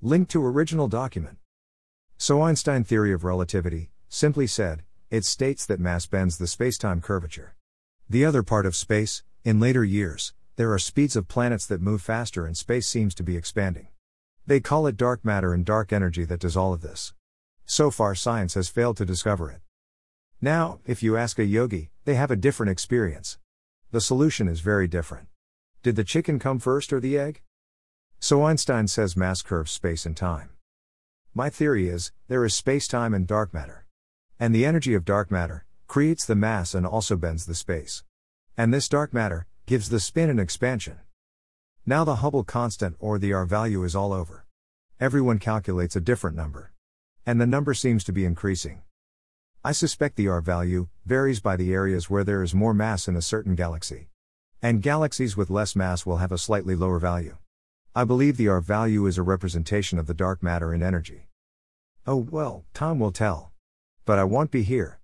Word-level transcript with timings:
Link 0.00 0.28
to 0.28 0.46
original 0.46 0.86
document. 0.86 1.38
So 2.18 2.40
Einstein 2.40 2.84
theory 2.84 3.12
of 3.12 3.24
relativity, 3.24 3.90
simply 4.08 4.46
said, 4.46 4.84
it 5.10 5.24
states 5.24 5.66
that 5.66 5.80
mass 5.80 6.06
bends 6.06 6.38
the 6.38 6.44
spacetime 6.44 7.02
curvature. 7.02 7.56
The 8.08 8.24
other 8.24 8.44
part 8.44 8.64
of 8.64 8.76
space, 8.76 9.24
in 9.44 9.58
later 9.58 9.82
years, 9.82 10.34
there 10.54 10.72
are 10.72 10.78
speeds 10.78 11.16
of 11.16 11.26
planets 11.26 11.66
that 11.66 11.82
move 11.82 12.00
faster 12.00 12.46
and 12.46 12.56
space 12.56 12.86
seems 12.86 13.12
to 13.16 13.24
be 13.24 13.36
expanding. 13.36 13.88
They 14.46 14.60
call 14.60 14.86
it 14.86 14.96
dark 14.96 15.24
matter 15.24 15.52
and 15.52 15.64
dark 15.64 15.92
energy 15.92 16.24
that 16.26 16.38
does 16.38 16.56
all 16.56 16.72
of 16.72 16.80
this. 16.80 17.12
So 17.66 17.90
far, 17.90 18.14
science 18.14 18.54
has 18.54 18.68
failed 18.68 18.98
to 18.98 19.04
discover 19.04 19.50
it. 19.50 19.62
Now, 20.40 20.78
if 20.86 21.02
you 21.02 21.16
ask 21.16 21.40
a 21.40 21.44
yogi, 21.44 21.90
they 22.04 22.14
have 22.14 22.30
a 22.30 22.36
different 22.36 22.70
experience. 22.70 23.36
The 23.90 24.00
solution 24.00 24.46
is 24.46 24.60
very 24.60 24.86
different. 24.86 25.26
Did 25.82 25.96
the 25.96 26.04
chicken 26.04 26.38
come 26.38 26.60
first 26.60 26.92
or 26.92 27.00
the 27.00 27.18
egg? 27.18 27.42
So 28.20 28.42
Einstein 28.42 28.88
says 28.88 29.16
mass 29.16 29.42
curves 29.42 29.70
space 29.70 30.04
and 30.04 30.16
time. 30.16 30.50
My 31.34 31.50
theory 31.50 31.88
is, 31.88 32.10
there 32.26 32.44
is 32.44 32.52
space 32.52 32.88
time 32.88 33.14
and 33.14 33.26
dark 33.26 33.54
matter. 33.54 33.86
And 34.40 34.52
the 34.52 34.66
energy 34.66 34.92
of 34.94 35.04
dark 35.04 35.30
matter 35.30 35.64
creates 35.86 36.24
the 36.26 36.34
mass 36.34 36.74
and 36.74 36.84
also 36.84 37.16
bends 37.16 37.46
the 37.46 37.54
space. 37.54 38.02
And 38.56 38.74
this 38.74 38.88
dark 38.88 39.14
matter 39.14 39.46
gives 39.66 39.88
the 39.88 40.00
spin 40.00 40.30
and 40.30 40.40
expansion. 40.40 40.98
Now 41.86 42.04
the 42.04 42.16
Hubble 42.16 42.42
constant 42.42 42.96
or 42.98 43.20
the 43.20 43.32
R 43.32 43.46
value 43.46 43.84
is 43.84 43.94
all 43.94 44.12
over. 44.12 44.44
Everyone 44.98 45.38
calculates 45.38 45.94
a 45.94 46.00
different 46.00 46.36
number. 46.36 46.72
And 47.24 47.40
the 47.40 47.46
number 47.46 47.72
seems 47.72 48.02
to 48.04 48.12
be 48.12 48.24
increasing. 48.24 48.82
I 49.64 49.70
suspect 49.70 50.16
the 50.16 50.28
R 50.28 50.40
value 50.40 50.88
varies 51.06 51.40
by 51.40 51.54
the 51.54 51.72
areas 51.72 52.10
where 52.10 52.24
there 52.24 52.42
is 52.42 52.52
more 52.52 52.74
mass 52.74 53.06
in 53.06 53.14
a 53.14 53.22
certain 53.22 53.54
galaxy. 53.54 54.08
And 54.60 54.82
galaxies 54.82 55.36
with 55.36 55.50
less 55.50 55.76
mass 55.76 56.04
will 56.04 56.16
have 56.16 56.32
a 56.32 56.38
slightly 56.38 56.74
lower 56.74 56.98
value. 56.98 57.36
I 57.94 58.04
believe 58.04 58.36
the 58.36 58.48
R 58.48 58.60
value 58.60 59.06
is 59.06 59.18
a 59.18 59.22
representation 59.22 59.98
of 59.98 60.06
the 60.06 60.14
dark 60.14 60.42
matter 60.42 60.72
and 60.72 60.82
energy. 60.82 61.28
Oh 62.06 62.16
well, 62.16 62.64
time 62.72 62.98
will 62.98 63.12
tell. 63.12 63.52
But 64.06 64.18
I 64.18 64.24
won't 64.24 64.50
be 64.50 64.62
here. 64.62 64.96